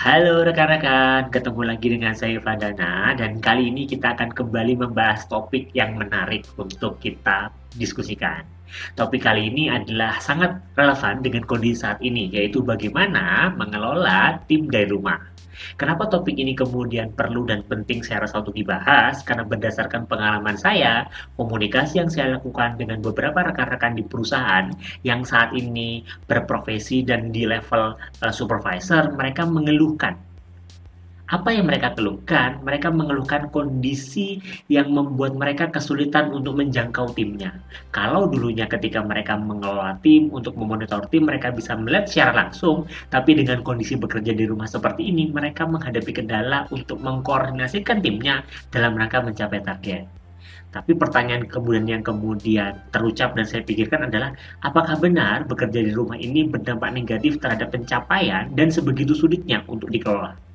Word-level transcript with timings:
Halo 0.00 0.40
rekan-rekan, 0.48 1.28
ketemu 1.28 1.76
lagi 1.76 1.92
dengan 1.92 2.16
saya 2.16 2.40
Fadana 2.40 3.12
dan 3.20 3.36
kali 3.36 3.68
ini 3.68 3.84
kita 3.84 4.16
akan 4.16 4.32
kembali 4.32 4.80
membahas 4.80 5.28
topik 5.28 5.76
yang 5.76 6.00
menarik 6.00 6.48
untuk 6.56 6.96
kita 7.04 7.52
diskusikan. 7.76 8.48
Topik 8.96 9.20
kali 9.20 9.52
ini 9.52 9.68
adalah 9.68 10.16
sangat 10.16 10.56
relevan 10.72 11.20
dengan 11.20 11.44
kondisi 11.44 11.84
saat 11.84 12.00
ini, 12.00 12.32
yaitu 12.32 12.64
bagaimana 12.64 13.52
mengelola 13.52 14.40
tim 14.48 14.72
dari 14.72 14.88
rumah. 14.88 15.20
Kenapa 15.76 16.08
topik 16.08 16.38
ini 16.38 16.56
kemudian 16.56 17.12
perlu 17.12 17.44
dan 17.44 17.66
penting 17.66 18.00
saya 18.00 18.24
rasa 18.24 18.40
untuk 18.40 18.56
dibahas? 18.56 19.20
Karena 19.26 19.44
berdasarkan 19.44 20.06
pengalaman 20.06 20.56
saya, 20.56 21.08
komunikasi 21.36 22.00
yang 22.00 22.10
saya 22.12 22.38
lakukan 22.38 22.78
dengan 22.78 23.02
beberapa 23.02 23.44
rekan-rekan 23.44 23.98
di 23.98 24.04
perusahaan 24.06 24.70
yang 25.04 25.26
saat 25.26 25.52
ini 25.52 26.06
berprofesi 26.24 27.02
dan 27.04 27.34
di 27.34 27.44
level 27.44 27.96
uh, 27.96 28.32
supervisor, 28.32 29.12
mereka 29.16 29.44
mengeluhkan 29.44 30.29
apa 31.30 31.54
yang 31.54 31.70
mereka 31.70 31.94
keluhkan? 31.94 32.58
Mereka 32.66 32.90
mengeluhkan 32.90 33.54
kondisi 33.54 34.42
yang 34.66 34.90
membuat 34.90 35.38
mereka 35.38 35.70
kesulitan 35.70 36.34
untuk 36.34 36.58
menjangkau 36.58 37.14
timnya. 37.14 37.54
Kalau 37.94 38.26
dulunya 38.26 38.66
ketika 38.66 38.98
mereka 38.98 39.38
mengelola 39.38 39.94
tim 40.02 40.26
untuk 40.34 40.58
memonitor 40.58 41.06
tim, 41.06 41.30
mereka 41.30 41.54
bisa 41.54 41.78
melihat 41.78 42.10
secara 42.10 42.32
langsung, 42.34 42.90
tapi 43.14 43.38
dengan 43.38 43.62
kondisi 43.62 43.94
bekerja 43.94 44.34
di 44.34 44.42
rumah 44.42 44.66
seperti 44.66 45.06
ini, 45.06 45.30
mereka 45.30 45.70
menghadapi 45.70 46.10
kendala 46.10 46.66
untuk 46.74 46.98
mengkoordinasikan 46.98 48.02
timnya 48.02 48.42
dalam 48.74 48.98
rangka 48.98 49.22
mencapai 49.22 49.62
target. 49.62 50.02
Tapi 50.70 50.94
pertanyaan 50.98 51.46
kemudian 51.46 51.86
yang 51.86 52.02
kemudian 52.02 52.78
terucap 52.94 53.34
dan 53.34 53.46
saya 53.46 53.62
pikirkan 53.66 54.06
adalah 54.06 54.34
apakah 54.62 54.98
benar 54.98 55.42
bekerja 55.46 55.82
di 55.82 55.90
rumah 55.90 56.14
ini 56.14 56.46
berdampak 56.46 56.94
negatif 56.94 57.42
terhadap 57.42 57.74
pencapaian 57.74 58.50
dan 58.54 58.70
sebegitu 58.70 59.14
sulitnya 59.14 59.66
untuk 59.66 59.90
dikelola? 59.90 60.49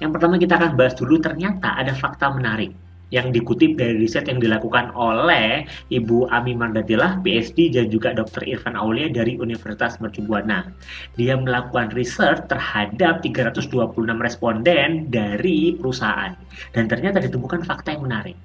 Yang 0.00 0.10
pertama 0.16 0.34
kita 0.40 0.56
akan 0.56 0.72
bahas 0.80 0.96
dulu 0.96 1.20
ternyata 1.20 1.76
ada 1.76 1.92
fakta 1.92 2.32
menarik 2.32 2.72
yang 3.10 3.34
dikutip 3.34 3.74
dari 3.74 4.06
riset 4.06 4.30
yang 4.30 4.38
dilakukan 4.38 4.94
oleh 4.94 5.66
Ibu 5.90 6.30
Ami 6.30 6.54
Mandatilah, 6.54 7.18
PhD, 7.20 7.74
dan 7.74 7.90
juga 7.90 8.14
Dr. 8.14 8.46
Irfan 8.46 8.78
Aulia 8.78 9.10
dari 9.10 9.36
Universitas 9.36 9.98
Mercubuana. 9.98 10.70
Dia 11.18 11.34
melakukan 11.34 11.90
riset 11.92 12.46
terhadap 12.46 13.20
326 13.26 13.74
responden 14.22 15.10
dari 15.10 15.74
perusahaan. 15.74 16.38
Dan 16.70 16.86
ternyata 16.86 17.18
ditemukan 17.18 17.66
fakta 17.66 17.98
yang 17.98 18.06
menarik. 18.06 18.38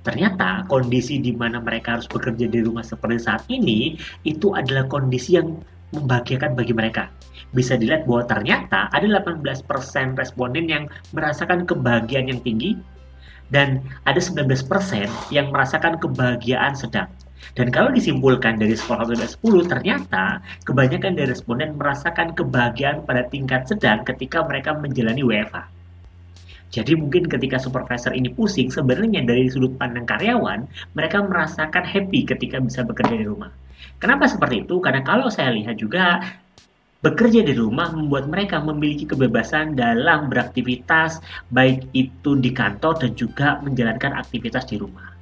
Ternyata 0.00 0.64
kondisi 0.66 1.20
di 1.20 1.36
mana 1.36 1.60
mereka 1.60 1.98
harus 1.98 2.08
bekerja 2.08 2.48
di 2.48 2.64
rumah 2.64 2.82
seperti 2.82 3.20
saat 3.20 3.42
ini, 3.52 3.94
itu 4.24 4.54
adalah 4.56 4.88
kondisi 4.88 5.36
yang 5.38 5.60
membahagiakan 5.94 6.58
bagi 6.58 6.74
mereka 6.74 7.12
bisa 7.54 7.78
dilihat 7.78 8.04
bahwa 8.04 8.26
ternyata 8.26 8.90
ada 8.90 9.06
18% 9.06 9.64
responden 10.18 10.66
yang 10.66 10.84
merasakan 11.14 11.64
kebahagiaan 11.64 12.28
yang 12.32 12.40
tinggi 12.42 12.74
dan 13.48 13.78
ada 14.02 14.18
19% 14.18 14.66
yang 15.30 15.54
merasakan 15.54 16.02
kebahagiaan 16.02 16.74
sedang. 16.74 17.06
Dan 17.54 17.70
kalau 17.70 17.94
disimpulkan 17.94 18.58
dari 18.58 18.74
skor 18.74 19.06
1 19.06 19.16
10, 19.16 19.70
ternyata 19.70 20.42
kebanyakan 20.66 21.14
dari 21.14 21.30
responden 21.30 21.78
merasakan 21.78 22.34
kebahagiaan 22.34 23.06
pada 23.06 23.22
tingkat 23.30 23.70
sedang 23.70 24.02
ketika 24.02 24.42
mereka 24.42 24.74
menjalani 24.74 25.22
WFH. 25.22 25.56
Jadi 26.74 26.98
mungkin 26.98 27.30
ketika 27.30 27.62
supervisor 27.62 28.10
ini 28.12 28.34
pusing, 28.34 28.68
sebenarnya 28.68 29.22
dari 29.22 29.46
sudut 29.46 29.78
pandang 29.78 30.04
karyawan, 30.04 30.66
mereka 30.98 31.22
merasakan 31.22 31.86
happy 31.86 32.26
ketika 32.26 32.58
bisa 32.58 32.82
bekerja 32.82 33.14
di 33.14 33.24
rumah. 33.24 33.48
Kenapa 33.96 34.28
seperti 34.28 34.68
itu? 34.68 34.76
Karena 34.80 35.00
kalau 35.00 35.32
saya 35.32 35.52
lihat 35.52 35.80
juga 35.80 36.20
Bekerja 37.06 37.44
di 37.46 37.54
rumah 37.54 37.92
membuat 37.94 38.26
mereka 38.26 38.58
memiliki 38.58 39.06
kebebasan 39.06 39.76
dalam 39.78 40.26
beraktivitas, 40.26 41.22
baik 41.54 41.86
itu 41.94 42.34
di 42.40 42.50
kantor 42.50 42.98
dan 42.98 43.12
juga 43.14 43.60
menjalankan 43.62 44.16
aktivitas 44.18 44.66
di 44.66 44.80
rumah. 44.80 45.14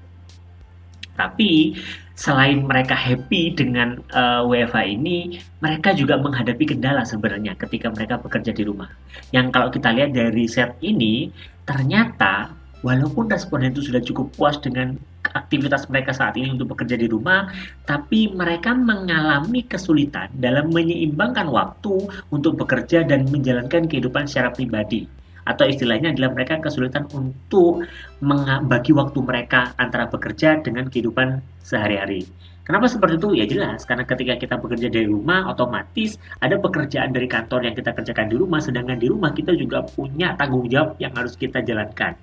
Tapi 1.18 1.76
selain 2.16 2.64
mereka 2.64 2.96
happy 2.96 3.58
dengan 3.58 4.00
uh, 4.16 4.46
eh, 4.46 4.64
WFH 4.64 4.78
ini, 4.96 5.18
mereka 5.60 5.92
juga 5.98 6.14
menghadapi 6.16 6.64
kendala 6.72 7.02
sebenarnya 7.04 7.52
ketika 7.58 7.90
mereka 7.90 8.16
bekerja 8.16 8.56
di 8.56 8.64
rumah. 8.64 8.88
Yang 9.34 9.46
kalau 9.52 9.68
kita 9.68 9.92
lihat 9.92 10.16
dari 10.16 10.48
set 10.48 10.78
ini, 10.80 11.28
ternyata 11.68 12.54
walaupun 12.80 13.28
responden 13.28 13.74
itu 13.74 13.92
sudah 13.92 14.00
cukup 14.00 14.32
puas 14.38 14.56
dengan 14.56 14.94
aktivitas 15.32 15.88
mereka 15.88 16.12
saat 16.12 16.36
ini 16.36 16.52
untuk 16.52 16.76
bekerja 16.76 17.00
di 17.00 17.08
rumah, 17.08 17.48
tapi 17.88 18.28
mereka 18.36 18.76
mengalami 18.76 19.64
kesulitan 19.64 20.28
dalam 20.36 20.68
menyeimbangkan 20.68 21.48
waktu 21.48 22.04
untuk 22.28 22.60
bekerja 22.60 23.08
dan 23.08 23.24
menjalankan 23.32 23.88
kehidupan 23.88 24.28
secara 24.28 24.52
pribadi. 24.52 25.08
Atau 25.44 25.68
istilahnya 25.68 26.16
adalah 26.16 26.32
mereka 26.32 26.60
kesulitan 26.60 27.04
untuk 27.12 27.84
membagi 28.24 28.96
waktu 28.96 29.18
mereka 29.20 29.76
antara 29.76 30.08
bekerja 30.08 30.60
dengan 30.64 30.88
kehidupan 30.88 31.40
sehari-hari. 31.60 32.24
Kenapa 32.64 32.88
seperti 32.88 33.20
itu? 33.20 33.28
Ya 33.36 33.44
jelas, 33.44 33.84
karena 33.84 34.08
ketika 34.08 34.40
kita 34.40 34.56
bekerja 34.56 34.88
dari 34.88 35.04
rumah, 35.04 35.52
otomatis 35.52 36.16
ada 36.40 36.56
pekerjaan 36.56 37.12
dari 37.12 37.28
kantor 37.28 37.68
yang 37.68 37.76
kita 37.76 37.92
kerjakan 37.92 38.32
di 38.32 38.40
rumah, 38.40 38.56
sedangkan 38.56 38.96
di 38.96 39.12
rumah 39.12 39.36
kita 39.36 39.52
juga 39.52 39.84
punya 39.84 40.32
tanggung 40.40 40.64
jawab 40.72 40.96
yang 40.96 41.12
harus 41.12 41.36
kita 41.36 41.60
jalankan 41.60 42.16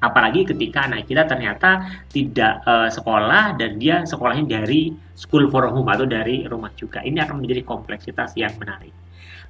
apalagi 0.00 0.44
ketika 0.44 0.84
anak 0.84 1.08
kita 1.08 1.24
ternyata 1.24 1.84
tidak 2.12 2.60
uh, 2.68 2.88
sekolah 2.92 3.56
dan 3.56 3.80
dia 3.80 4.04
sekolahnya 4.04 4.44
dari 4.60 4.92
school 5.16 5.48
for 5.48 5.64
home 5.68 5.88
atau 5.88 6.04
dari 6.04 6.44
rumah 6.44 6.70
juga. 6.76 7.00
Ini 7.00 7.24
akan 7.24 7.40
menjadi 7.40 7.64
kompleksitas 7.64 8.36
yang 8.36 8.52
menarik. 8.60 8.92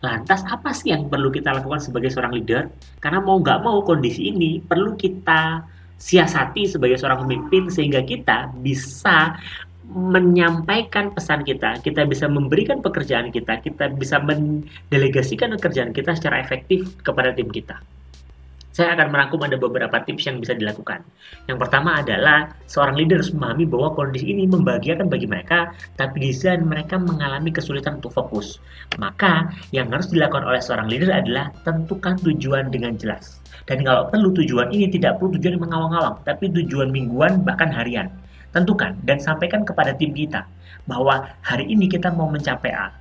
Lantas 0.04 0.44
apa 0.46 0.70
sih 0.76 0.92
yang 0.92 1.08
perlu 1.08 1.32
kita 1.32 1.56
lakukan 1.56 1.80
sebagai 1.80 2.12
seorang 2.12 2.36
leader? 2.36 2.68
Karena 3.00 3.18
mau 3.24 3.40
nggak 3.40 3.64
mau 3.64 3.80
kondisi 3.82 4.30
ini 4.30 4.60
perlu 4.60 4.94
kita 4.94 5.64
siasati 5.96 6.68
sebagai 6.68 7.00
seorang 7.00 7.24
pemimpin 7.24 7.72
sehingga 7.72 8.04
kita 8.04 8.52
bisa 8.60 9.40
menyampaikan 9.86 11.14
pesan 11.14 11.46
kita, 11.46 11.78
kita 11.80 12.04
bisa 12.04 12.26
memberikan 12.26 12.82
pekerjaan 12.82 13.30
kita, 13.30 13.62
kita 13.62 13.94
bisa 13.94 14.18
mendelegasikan 14.18 15.54
pekerjaan 15.56 15.94
kita 15.94 16.12
secara 16.12 16.42
efektif 16.42 16.90
kepada 17.06 17.32
tim 17.32 17.48
kita 17.48 17.78
saya 18.76 18.92
akan 18.92 19.08
merangkum 19.08 19.40
ada 19.40 19.56
beberapa 19.56 20.04
tips 20.04 20.28
yang 20.28 20.36
bisa 20.36 20.52
dilakukan. 20.52 21.00
Yang 21.48 21.64
pertama 21.64 22.04
adalah 22.04 22.52
seorang 22.68 23.00
leader 23.00 23.24
harus 23.24 23.32
memahami 23.32 23.64
bahwa 23.64 23.96
kondisi 23.96 24.28
ini 24.28 24.44
membahagiakan 24.44 25.08
bagi 25.08 25.24
mereka, 25.24 25.72
tapi 25.96 26.20
di 26.20 26.28
sisi 26.36 26.60
mereka 26.60 27.00
mengalami 27.00 27.48
kesulitan 27.48 28.04
untuk 28.04 28.12
fokus. 28.12 28.60
Maka 29.00 29.48
yang 29.72 29.88
harus 29.88 30.12
dilakukan 30.12 30.44
oleh 30.44 30.60
seorang 30.60 30.92
leader 30.92 31.08
adalah 31.08 31.48
tentukan 31.64 32.20
tujuan 32.20 32.68
dengan 32.68 33.00
jelas. 33.00 33.40
Dan 33.64 33.80
kalau 33.80 34.12
perlu 34.12 34.36
tujuan 34.44 34.68
ini 34.68 34.92
tidak 34.92 35.16
perlu 35.16 35.32
tujuan 35.40 35.56
yang 35.56 35.64
mengawang-awang, 35.64 36.20
tapi 36.28 36.52
tujuan 36.52 36.92
mingguan 36.92 37.48
bahkan 37.48 37.72
harian. 37.72 38.12
Tentukan 38.52 38.92
dan 39.08 39.16
sampaikan 39.16 39.64
kepada 39.64 39.96
tim 39.96 40.12
kita 40.12 40.44
bahwa 40.84 41.24
hari 41.40 41.64
ini 41.64 41.88
kita 41.88 42.12
mau 42.12 42.28
mencapai 42.28 42.76
A. 42.76 42.92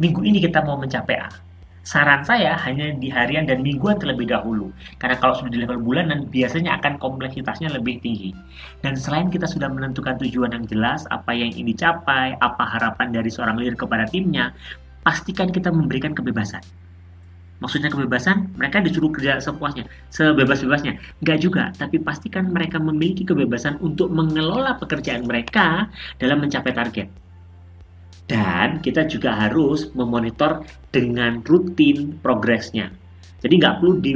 Minggu 0.00 0.24
ini 0.24 0.40
kita 0.40 0.64
mau 0.64 0.80
mencapai 0.80 1.20
A 1.20 1.51
Saran 1.82 2.22
saya 2.22 2.54
hanya 2.62 2.94
di 2.94 3.10
harian 3.10 3.42
dan 3.42 3.58
mingguan 3.58 3.98
terlebih 3.98 4.30
dahulu, 4.30 4.70
karena 5.02 5.18
kalau 5.18 5.34
sudah 5.34 5.50
di 5.50 5.66
level 5.66 5.82
bulanan 5.82 6.30
biasanya 6.30 6.78
akan 6.78 6.94
kompleksitasnya 7.02 7.74
lebih 7.74 7.98
tinggi. 7.98 8.30
Dan 8.86 8.94
selain 8.94 9.26
kita 9.34 9.50
sudah 9.50 9.66
menentukan 9.66 10.14
tujuan 10.22 10.54
yang 10.54 10.62
jelas, 10.70 11.02
apa 11.10 11.34
yang 11.34 11.50
ingin 11.50 11.74
dicapai, 11.74 12.38
apa 12.38 12.64
harapan 12.78 13.10
dari 13.10 13.26
seorang 13.34 13.58
leader 13.58 13.74
kepada 13.74 14.06
timnya, 14.06 14.54
pastikan 15.02 15.50
kita 15.50 15.74
memberikan 15.74 16.14
kebebasan. 16.14 16.62
Maksudnya 17.58 17.90
kebebasan, 17.90 18.54
mereka 18.54 18.78
disuruh 18.78 19.10
kerja 19.10 19.42
sepuasnya, 19.42 19.82
sebebas-bebasnya. 20.14 21.02
Enggak 21.18 21.38
juga, 21.42 21.64
tapi 21.74 21.98
pastikan 21.98 22.46
mereka 22.54 22.78
memiliki 22.78 23.26
kebebasan 23.26 23.82
untuk 23.82 24.06
mengelola 24.06 24.78
pekerjaan 24.78 25.26
mereka 25.26 25.90
dalam 26.22 26.46
mencapai 26.46 26.70
target 26.70 27.10
dan 28.30 28.78
kita 28.80 29.08
juga 29.10 29.34
harus 29.34 29.90
memonitor 29.92 30.62
dengan 30.94 31.42
rutin 31.42 32.16
progresnya. 32.22 32.92
Jadi 33.42 33.58
nggak 33.58 33.82
perlu 33.82 33.98
di 33.98 34.12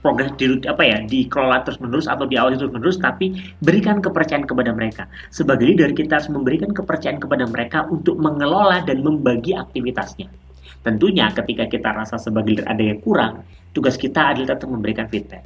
progres 0.00 0.32
di 0.40 0.48
apa 0.64 0.80
ya 0.80 1.04
dikelola 1.04 1.60
terus 1.60 1.76
menerus 1.76 2.08
atau 2.08 2.24
diawasi 2.24 2.56
terus 2.56 2.72
menerus, 2.72 2.96
tapi 2.96 3.36
berikan 3.60 4.00
kepercayaan 4.00 4.48
kepada 4.48 4.72
mereka. 4.72 5.04
Sebagai 5.28 5.68
leader 5.68 5.92
kita 5.92 6.16
harus 6.16 6.32
memberikan 6.32 6.72
kepercayaan 6.72 7.20
kepada 7.20 7.44
mereka 7.44 7.84
untuk 7.92 8.16
mengelola 8.16 8.80
dan 8.88 9.04
membagi 9.04 9.52
aktivitasnya. 9.52 10.32
Tentunya 10.80 11.28
ketika 11.36 11.68
kita 11.68 11.88
rasa 11.92 12.16
sebagai 12.16 12.56
leader 12.56 12.66
ada 12.66 12.80
yang 12.80 12.98
kurang, 13.04 13.44
tugas 13.76 14.00
kita 14.00 14.32
adalah 14.32 14.56
tetap 14.56 14.72
memberikan 14.72 15.04
feedback. 15.12 15.44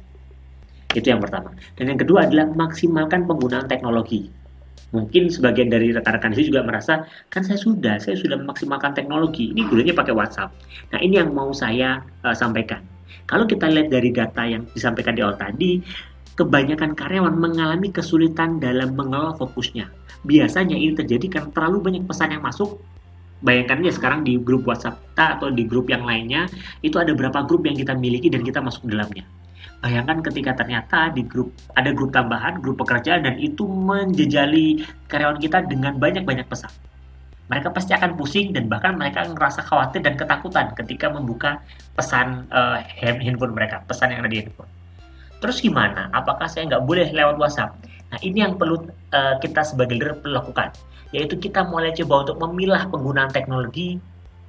Itu 0.94 1.10
yang 1.10 1.18
pertama. 1.18 1.50
Dan 1.74 1.90
yang 1.90 1.98
kedua 1.98 2.30
adalah 2.30 2.46
maksimalkan 2.54 3.26
penggunaan 3.26 3.66
teknologi 3.66 4.30
mungkin 4.94 5.26
sebagian 5.26 5.66
dari 5.66 5.90
rekan-rekan 5.90 6.30
sini 6.36 6.54
juga 6.54 6.62
merasa 6.62 7.02
kan 7.32 7.42
saya 7.42 7.58
sudah 7.58 7.98
saya 7.98 8.14
sudah 8.14 8.38
memaksimalkan 8.38 8.94
teknologi 8.94 9.50
ini 9.50 9.66
gunanya 9.66 9.94
pakai 9.96 10.14
WhatsApp. 10.14 10.54
Nah 10.94 10.98
ini 11.02 11.18
yang 11.18 11.34
mau 11.34 11.50
saya 11.50 12.02
uh, 12.22 12.36
sampaikan. 12.36 12.82
Kalau 13.26 13.46
kita 13.46 13.66
lihat 13.66 13.90
dari 13.90 14.14
data 14.14 14.46
yang 14.46 14.62
disampaikan 14.70 15.18
di 15.18 15.22
awal 15.26 15.34
tadi 15.34 15.82
kebanyakan 16.36 16.94
karyawan 16.94 17.34
mengalami 17.34 17.90
kesulitan 17.90 18.62
dalam 18.62 18.94
mengelola 18.94 19.34
fokusnya. 19.34 19.90
Biasanya 20.22 20.76
ini 20.76 20.94
terjadi 20.94 21.26
karena 21.40 21.50
terlalu 21.50 21.78
banyak 21.82 22.02
pesan 22.06 22.36
yang 22.36 22.44
masuk. 22.44 22.78
Bayangkan 23.44 23.84
aja 23.84 23.92
sekarang 24.00 24.20
di 24.24 24.40
grup 24.40 24.64
WhatsApp 24.64 24.96
kita 25.12 25.40
atau 25.40 25.48
di 25.52 25.64
grup 25.64 25.88
yang 25.88 26.04
lainnya 26.04 26.48
itu 26.80 26.96
ada 26.96 27.12
berapa 27.12 27.44
grup 27.44 27.64
yang 27.64 27.76
kita 27.76 27.96
miliki 27.96 28.28
dan 28.28 28.44
kita 28.44 28.60
masuk 28.60 28.84
dalamnya. 28.88 29.24
Bayangkan 29.84 30.24
ketika 30.24 30.56
ternyata 30.56 31.12
di 31.12 31.22
grup 31.22 31.52
ada 31.76 31.92
grup 31.92 32.10
tambahan, 32.10 32.58
grup 32.58 32.80
pekerjaan 32.80 33.22
dan 33.22 33.36
itu 33.36 33.68
menjejali 33.68 34.82
karyawan 35.06 35.38
kita 35.38 35.62
dengan 35.68 36.00
banyak-banyak 36.00 36.48
pesan. 36.48 36.72
Mereka 37.46 37.70
pasti 37.70 37.94
akan 37.94 38.18
pusing 38.18 38.50
dan 38.50 38.66
bahkan 38.66 38.98
mereka 38.98 39.22
ngerasa 39.22 39.62
khawatir 39.62 40.02
dan 40.02 40.18
ketakutan 40.18 40.74
ketika 40.74 41.06
membuka 41.06 41.62
pesan 41.94 42.50
uh, 42.50 42.82
handphone 42.98 43.54
mereka, 43.54 43.86
pesan 43.86 44.10
yang 44.10 44.26
ada 44.26 44.30
di 44.32 44.42
handphone. 44.42 44.66
Terus 45.38 45.62
gimana? 45.62 46.10
Apakah 46.10 46.50
saya 46.50 46.66
nggak 46.66 46.82
boleh 46.82 47.06
lewat 47.14 47.38
WhatsApp? 47.38 47.78
Nah 48.10 48.18
ini 48.24 48.42
yang 48.42 48.58
perlu 48.58 48.82
uh, 49.14 49.38
kita 49.38 49.62
sebagai 49.62 49.94
leader 49.94 50.18
lakukan, 50.26 50.74
yaitu 51.14 51.38
kita 51.38 51.62
mulai 51.62 51.94
coba 51.94 52.26
untuk 52.26 52.36
memilah 52.42 52.90
penggunaan 52.90 53.30
teknologi 53.30 54.02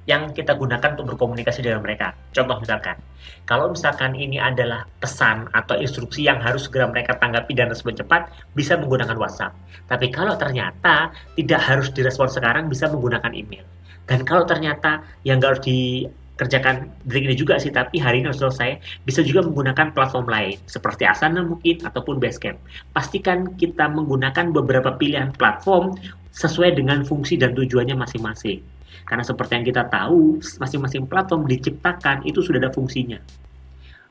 yang 0.08 0.32
kita 0.32 0.56
gunakan 0.56 0.96
untuk 0.96 1.14
berkomunikasi 1.14 1.60
dengan 1.60 1.84
mereka. 1.84 2.16
Contoh 2.32 2.56
misalkan, 2.64 2.96
kalau 3.44 3.76
misalkan 3.76 4.16
ini 4.16 4.40
adalah 4.40 4.88
pesan 5.04 5.52
atau 5.52 5.76
instruksi 5.76 6.24
yang 6.24 6.40
harus 6.40 6.64
segera 6.64 6.88
mereka 6.88 7.12
tanggapi 7.20 7.52
dan 7.52 7.68
respon 7.68 7.92
cepat, 7.92 8.32
bisa 8.56 8.80
menggunakan 8.80 9.20
WhatsApp. 9.20 9.52
Tapi 9.92 10.08
kalau 10.08 10.32
ternyata 10.40 11.12
tidak 11.36 11.60
harus 11.60 11.92
direspon 11.92 12.32
sekarang, 12.32 12.72
bisa 12.72 12.88
menggunakan 12.88 13.36
email. 13.36 13.68
Dan 14.08 14.24
kalau 14.24 14.48
ternyata 14.48 15.04
yang 15.28 15.44
harus 15.44 15.60
dikerjakan 15.60 16.88
detik 17.04 17.28
ini 17.28 17.36
juga 17.36 17.60
sih, 17.60 17.68
tapi 17.68 18.00
hari 18.00 18.24
ini 18.24 18.32
harus 18.32 18.40
selesai, 18.40 18.80
bisa 19.04 19.20
juga 19.20 19.44
menggunakan 19.44 19.92
platform 19.92 20.24
lain, 20.32 20.56
seperti 20.64 21.04
Asana 21.04 21.44
mungkin, 21.44 21.84
ataupun 21.84 22.16
Basecamp. 22.16 22.56
Pastikan 22.96 23.52
kita 23.60 23.92
menggunakan 23.92 24.56
beberapa 24.56 24.96
pilihan 24.96 25.36
platform 25.36 26.00
sesuai 26.32 26.80
dengan 26.80 27.04
fungsi 27.04 27.36
dan 27.36 27.52
tujuannya 27.52 27.92
masing-masing. 27.92 28.77
Karena 29.06 29.22
seperti 29.26 29.52
yang 29.58 29.66
kita 29.66 29.86
tahu, 29.86 30.40
masing-masing 30.58 31.04
platform 31.06 31.46
diciptakan 31.46 32.24
itu 32.24 32.40
sudah 32.42 32.62
ada 32.62 32.72
fungsinya. 32.72 33.18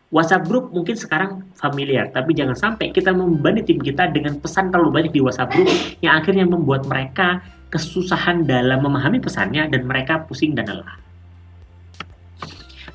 WhatsApp 0.07 0.48
group 0.48 0.72
mungkin 0.72 0.95
sekarang 0.95 1.44
familiar, 1.60 2.07
tapi 2.16 2.31
jangan 2.31 2.56
sampai 2.56 2.95
kita 2.95 3.12
membebani 3.12 3.60
tim 3.60 3.75
kita 3.75 4.07
dengan 4.07 4.39
pesan 4.39 4.72
terlalu 4.72 5.04
banyak 5.04 5.12
di 5.12 5.19
WhatsApp 5.19 5.51
group 5.51 5.68
yang 6.06 6.24
akhirnya 6.24 6.48
membuat 6.48 6.88
mereka 6.88 7.44
kesusahan 7.68 8.48
dalam 8.48 8.80
memahami 8.80 9.19
pesannya 9.19 9.68
dan 9.68 9.84
mereka 9.84 10.24
pusing 10.24 10.56
dan 10.56 10.72
lelah. 10.72 10.95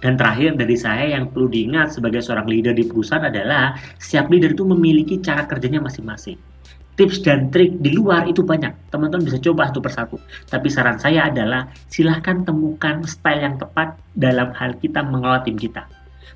Dan 0.00 0.18
terakhir 0.18 0.56
dari 0.58 0.74
saya 0.74 1.14
yang 1.14 1.30
perlu 1.30 1.46
diingat 1.52 1.94
sebagai 1.94 2.24
seorang 2.24 2.48
leader 2.48 2.74
di 2.74 2.88
perusahaan 2.88 3.22
adalah 3.22 3.76
setiap 4.00 4.32
leader 4.32 4.50
itu 4.50 4.64
memiliki 4.66 5.20
cara 5.22 5.46
kerjanya 5.46 5.78
masing-masing 5.78 6.51
tips 6.96 7.24
dan 7.24 7.48
trik 7.48 7.80
di 7.80 7.96
luar 7.96 8.28
itu 8.28 8.44
banyak. 8.44 8.92
Teman-teman 8.92 9.24
bisa 9.24 9.40
coba 9.40 9.72
satu 9.72 9.80
persatu. 9.80 10.16
Tapi 10.48 10.68
saran 10.68 11.00
saya 11.00 11.32
adalah 11.32 11.68
silahkan 11.88 12.44
temukan 12.44 13.00
style 13.08 13.42
yang 13.42 13.56
tepat 13.56 13.96
dalam 14.12 14.52
hal 14.52 14.76
kita 14.78 15.00
mengelola 15.00 15.40
tim 15.44 15.56
kita. 15.56 15.88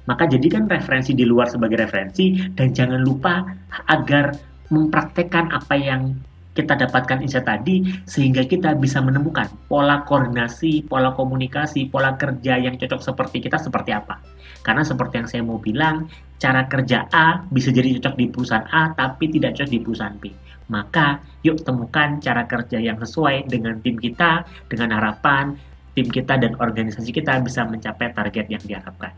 Maka 0.07 0.31
jadikan 0.31 0.71
referensi 0.71 1.13
di 1.13 1.27
luar 1.27 1.51
sebagai 1.51 1.83
referensi 1.83 2.39
dan 2.55 2.71
jangan 2.71 3.03
lupa 3.03 3.43
agar 3.91 4.33
mempraktekkan 4.71 5.51
apa 5.51 5.75
yang 5.75 6.15
kita 6.57 6.73
dapatkan 6.73 7.21
insight 7.21 7.45
tadi 7.45 7.85
sehingga 8.09 8.49
kita 8.49 8.73
bisa 8.81 9.05
menemukan 9.05 9.53
pola 9.69 10.01
koordinasi, 10.09 10.89
pola 10.89 11.13
komunikasi, 11.13 11.93
pola 11.93 12.17
kerja 12.17 12.57
yang 12.57 12.81
cocok 12.81 13.05
seperti 13.05 13.45
kita 13.45 13.61
seperti 13.61 13.93
apa. 13.93 14.17
Karena 14.65 14.81
seperti 14.83 15.21
yang 15.21 15.29
saya 15.29 15.43
mau 15.45 15.61
bilang, 15.61 16.09
cara 16.41 16.65
kerja 16.65 17.05
A 17.13 17.45
bisa 17.53 17.69
jadi 17.69 18.01
cocok 18.01 18.15
di 18.17 18.27
perusahaan 18.33 18.67
A 18.73 18.97
tapi 18.97 19.29
tidak 19.29 19.61
cocok 19.61 19.71
di 19.71 19.81
perusahaan 19.85 20.17
B. 20.17 20.33
Maka 20.73 21.23
yuk 21.47 21.63
temukan 21.63 22.19
cara 22.19 22.49
kerja 22.49 22.81
yang 22.81 22.99
sesuai 22.99 23.47
dengan 23.47 23.79
tim 23.85 24.01
kita, 24.01 24.43
dengan 24.67 24.99
harapan 24.99 25.55
tim 25.97 26.13
kita 26.13 26.37
dan 26.37 26.53
organisasi 26.61 27.09
kita 27.09 27.41
bisa 27.41 27.65
mencapai 27.65 28.13
target 28.13 28.53
yang 28.53 28.61
diharapkan. 28.61 29.16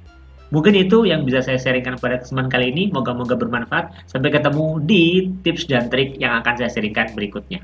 Mungkin 0.49 0.73
itu 0.73 1.05
yang 1.05 1.29
bisa 1.29 1.45
saya 1.45 1.61
sharingkan 1.61 2.00
pada 2.00 2.25
kesempatan 2.25 2.49
kali 2.49 2.67
ini. 2.73 2.89
Moga-moga 2.89 3.37
bermanfaat. 3.37 4.09
Sampai 4.09 4.33
ketemu 4.33 4.81
di 4.85 5.29
tips 5.45 5.69
dan 5.69 5.93
trik 5.93 6.17
yang 6.17 6.41
akan 6.41 6.55
saya 6.56 6.73
sharingkan 6.73 7.12
berikutnya. 7.12 7.61